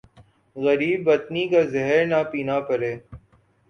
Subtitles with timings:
[0.55, 2.93] غریب الوطنی کا زہر نہ پینا پڑے